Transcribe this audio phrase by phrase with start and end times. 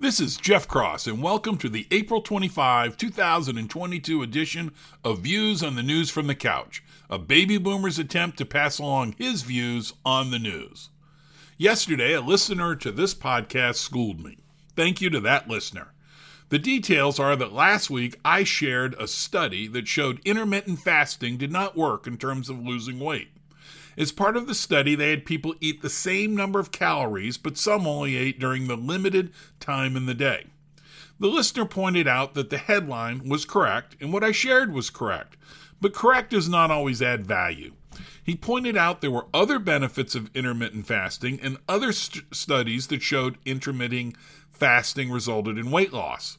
[0.00, 4.72] This is Jeff Cross, and welcome to the April 25, 2022 edition
[5.04, 9.14] of Views on the News from the Couch, a baby boomer's attempt to pass along
[9.18, 10.88] his views on the news.
[11.58, 14.38] Yesterday, a listener to this podcast schooled me.
[14.74, 15.92] Thank you to that listener.
[16.48, 21.52] The details are that last week I shared a study that showed intermittent fasting did
[21.52, 23.32] not work in terms of losing weight.
[23.96, 27.58] As part of the study, they had people eat the same number of calories, but
[27.58, 30.46] some only ate during the limited time in the day.
[31.18, 35.36] The listener pointed out that the headline was correct and what I shared was correct,
[35.80, 37.74] but correct does not always add value.
[38.22, 43.02] He pointed out there were other benefits of intermittent fasting and other st- studies that
[43.02, 44.16] showed intermittent
[44.50, 46.38] fasting resulted in weight loss.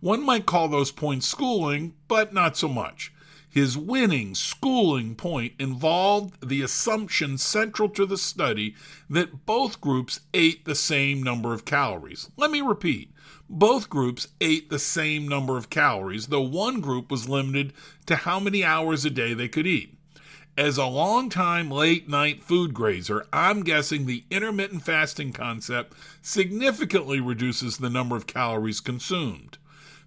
[0.00, 3.12] One might call those points schooling, but not so much.
[3.50, 8.74] His winning schooling point involved the assumption central to the study
[9.08, 12.30] that both groups ate the same number of calories.
[12.36, 13.12] Let me repeat.
[13.48, 17.72] Both groups ate the same number of calories, though one group was limited
[18.06, 19.94] to how many hours a day they could eat.
[20.58, 27.78] As a long-time late night food grazer, I'm guessing the intermittent fasting concept significantly reduces
[27.78, 29.56] the number of calories consumed.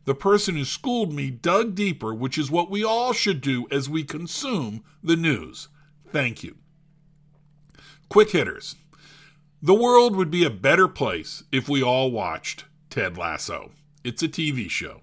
[0.05, 3.89] The person who schooled me dug deeper, which is what we all should do as
[3.89, 5.67] we consume the news.
[6.11, 6.57] Thank you.
[8.09, 8.75] Quick hitters.
[9.61, 13.71] The world would be a better place if we all watched Ted Lasso.
[14.03, 15.01] It's a TV show.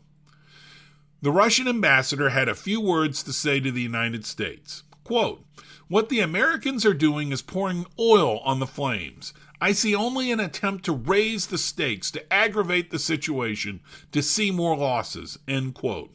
[1.22, 4.82] The Russian ambassador had a few words to say to the United States.
[5.04, 5.44] Quote,
[5.88, 9.32] What the Americans are doing is pouring oil on the flames.
[9.60, 13.80] I see only an attempt to raise the stakes, to aggravate the situation,
[14.12, 15.38] to see more losses.
[15.48, 16.12] End quote.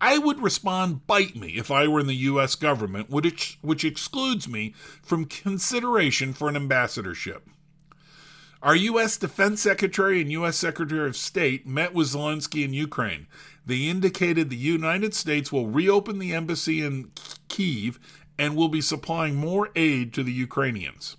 [0.00, 2.56] I would respond, bite me, if I were in the U.S.
[2.56, 7.48] government, which, which excludes me from consideration for an ambassadorship.
[8.62, 9.16] Our U.S.
[9.16, 10.56] Defense Secretary and U.S.
[10.56, 13.28] Secretary of State met with Zelensky in Ukraine.
[13.64, 17.12] They indicated the United States will reopen the embassy in
[17.48, 17.98] Kiev
[18.38, 21.16] and will be supplying more aid to the Ukrainians.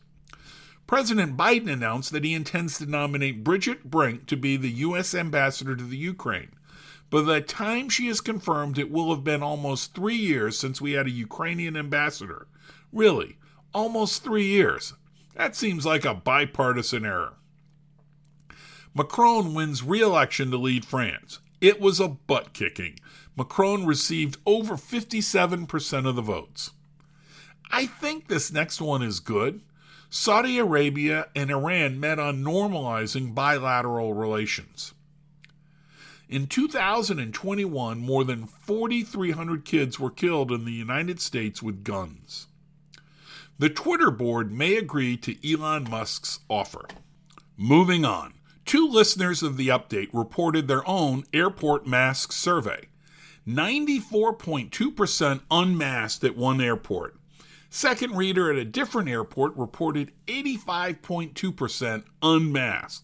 [0.86, 5.16] President Biden announced that he intends to nominate Bridget Brink to be the U.S.
[5.16, 6.52] ambassador to the Ukraine.
[7.10, 10.94] By the time she is confirmed, it will have been almost three years since we
[10.94, 12.48] had a Ukrainian ambassador.
[12.92, 13.38] Really,
[13.74, 14.94] almost three years.
[15.36, 17.36] That seems like a bipartisan error.
[18.96, 21.40] Macron wins re election to lead France.
[21.62, 23.00] It was a butt kicking.
[23.36, 26.72] Macron received over 57% of the votes.
[27.72, 29.62] I think this next one is good.
[30.16, 34.94] Saudi Arabia and Iran met on normalizing bilateral relations.
[36.30, 42.46] In 2021, more than 4,300 kids were killed in the United States with guns.
[43.58, 46.86] The Twitter board may agree to Elon Musk's offer.
[47.58, 48.36] Moving on.
[48.66, 52.88] Two listeners of the update reported their own airport mask survey.
[53.48, 57.16] 94.2% unmasked at one airport,
[57.76, 63.04] Second reader at a different airport reported 85.2% unmasked.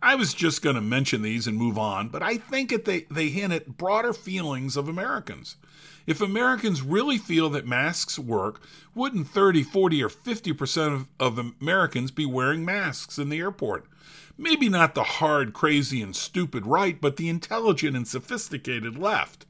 [0.00, 3.00] I was just going to mention these and move on, but I think that they,
[3.10, 5.56] they hint at broader feelings of Americans.
[6.06, 8.60] If Americans really feel that masks work,
[8.94, 13.86] wouldn't 30, 40, or 50% of, of Americans be wearing masks in the airport?
[14.38, 19.45] Maybe not the hard, crazy, and stupid right, but the intelligent and sophisticated left.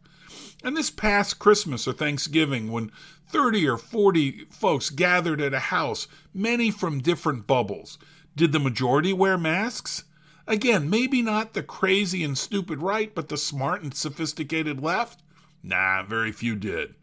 [0.65, 2.91] And this past Christmas or Thanksgiving, when
[3.29, 7.99] 30 or 40 folks gathered at a house, many from different bubbles.
[8.37, 10.05] Did the majority wear masks?
[10.47, 15.23] Again, maybe not the crazy and stupid right, but the smart and sophisticated left?
[15.63, 16.95] Nah, very few did.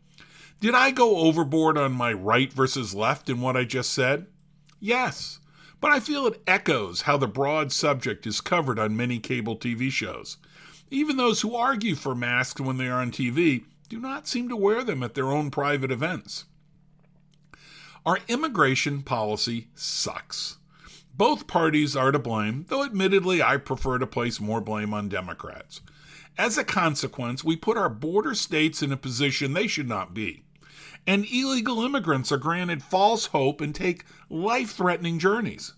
[0.62, 4.28] Did I go overboard on my right versus left in what I just said?
[4.80, 5.40] Yes,
[5.82, 9.92] but I feel it echoes how the broad subject is covered on many cable TV
[9.92, 10.38] shows.
[10.94, 14.56] Even those who argue for masks when they are on TV do not seem to
[14.56, 16.46] wear them at their own private events.
[18.06, 20.58] Our immigration policy sucks.
[21.12, 25.82] Both parties are to blame, though admittedly I prefer to place more blame on Democrats.
[26.38, 30.44] As a consequence, we put our border states in a position they should not be.
[31.08, 35.74] And illegal immigrants are granted false hope and take life threatening journeys.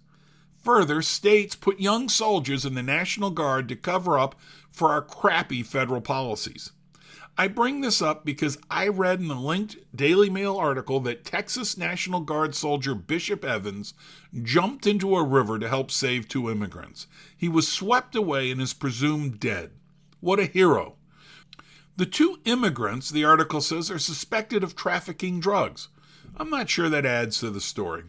[0.65, 4.33] Further, states put young soldiers in the National Guard to cover up
[4.71, 6.71] for our crappy federal policies.
[7.37, 11.77] I bring this up because I read in the linked Daily Mail article that Texas
[11.77, 13.93] National Guard soldier Bishop Evans
[14.41, 17.05] jumped into a river to help save two immigrants.
[17.37, 19.69] He was swept away and is presumed dead.
[20.19, 20.95] What a hero.
[21.95, 25.89] The two immigrants, the article says, are suspected of trafficking drugs.
[26.35, 28.05] I'm not sure that adds to the story.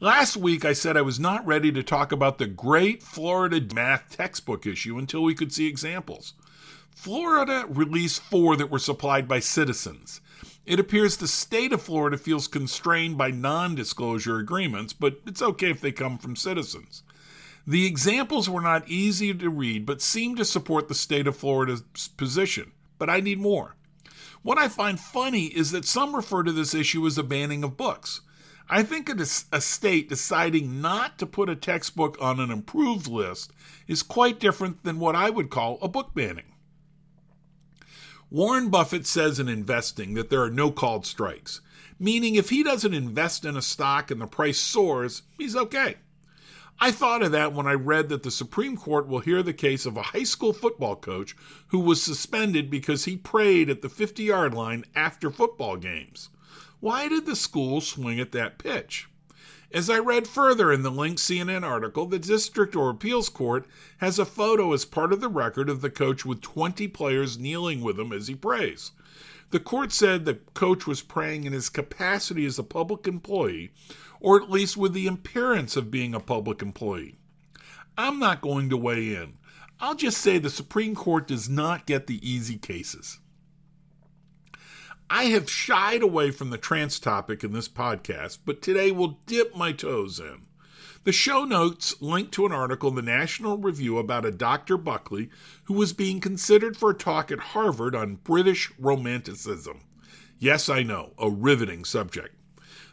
[0.00, 4.16] Last week, I said I was not ready to talk about the great Florida math
[4.16, 6.34] textbook issue until we could see examples.
[6.90, 10.20] Florida released four that were supplied by citizens.
[10.66, 15.70] It appears the state of Florida feels constrained by non disclosure agreements, but it's okay
[15.70, 17.04] if they come from citizens.
[17.66, 21.82] The examples were not easy to read, but seem to support the state of Florida's
[22.16, 22.72] position.
[22.98, 23.76] But I need more.
[24.42, 27.76] What I find funny is that some refer to this issue as a banning of
[27.76, 28.20] books.
[28.68, 33.52] I think a state deciding not to put a textbook on an approved list
[33.86, 36.54] is quite different than what I would call a book banning.
[38.30, 41.60] Warren Buffett says in investing that there are no called strikes,
[41.98, 45.96] meaning if he doesn't invest in a stock and the price soars, he's okay.
[46.80, 49.86] I thought of that when I read that the Supreme Court will hear the case
[49.86, 51.36] of a high school football coach
[51.68, 56.30] who was suspended because he prayed at the 50 yard line after football games.
[56.84, 59.08] Why did the school swing at that pitch?
[59.72, 63.66] As I read further in the linked CNN article, the District or Appeals Court
[64.00, 67.80] has a photo as part of the record of the coach with 20 players kneeling
[67.80, 68.90] with him as he prays.
[69.48, 73.70] The court said the coach was praying in his capacity as a public employee,
[74.20, 77.16] or at least with the appearance of being a public employee.
[77.96, 79.38] I'm not going to weigh in.
[79.80, 83.20] I'll just say the Supreme Court does not get the easy cases.
[85.16, 89.54] I have shied away from the trans topic in this podcast, but today we'll dip
[89.54, 90.46] my toes in.
[91.04, 94.76] The show notes link to an article in the National Review about a Dr.
[94.76, 95.30] Buckley
[95.66, 99.82] who was being considered for a talk at Harvard on British Romanticism.
[100.40, 102.34] Yes, I know, a riveting subject.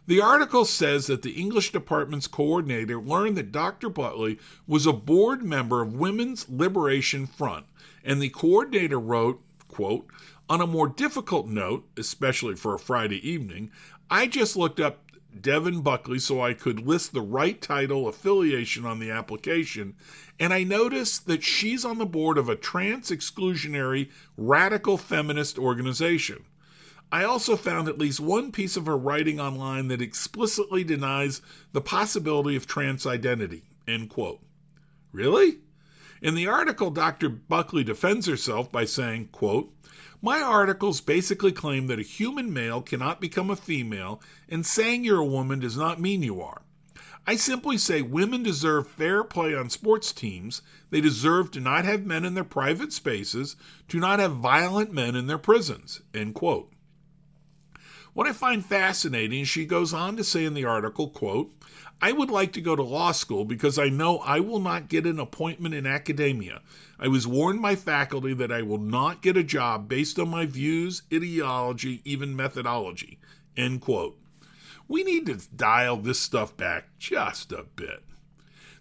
[0.05, 3.89] The article says that the English department's coordinator learned that Dr.
[3.89, 4.37] Buckley
[4.67, 7.65] was a board member of Women's Liberation Front,
[8.03, 9.41] and the coordinator wrote,
[9.71, 10.07] quote,
[10.49, 13.71] on a more difficult note, especially for a Friday evening,
[14.09, 18.99] I just looked up Devin Buckley so I could list the right title affiliation on
[18.99, 19.95] the application,
[20.39, 26.45] and I noticed that she's on the board of a trans exclusionary radical feminist organization.
[27.13, 31.41] I also found at least one piece of her writing online that explicitly denies
[31.73, 33.63] the possibility of trans identity.
[33.87, 34.41] End quote.
[35.11, 35.59] Really?
[36.21, 37.29] In the article, Dr.
[37.29, 39.73] Buckley defends herself by saying, quote,
[40.21, 45.17] my articles basically claim that a human male cannot become a female, and saying you're
[45.17, 46.61] a woman does not mean you are.
[47.25, 50.61] I simply say women deserve fair play on sports teams.
[50.91, 53.55] They deserve to not have men in their private spaces,
[53.87, 56.01] to not have violent men in their prisons.
[56.13, 56.71] End quote.
[58.13, 61.53] What I find fascinating, she goes on to say in the article, quote,
[62.01, 65.05] I would like to go to law school because I know I will not get
[65.05, 66.61] an appointment in academia.
[66.99, 70.45] I was warned by faculty that I will not get a job based on my
[70.45, 73.19] views, ideology, even methodology.
[73.55, 74.19] End quote.
[74.89, 78.03] We need to dial this stuff back just a bit.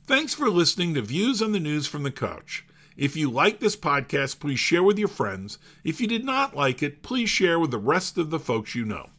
[0.06, 2.64] Thanks for listening to Views on the News from the Couch.
[2.96, 5.58] If you like this podcast, please share with your friends.
[5.84, 8.84] If you did not like it, please share with the rest of the folks you
[8.84, 9.10] know.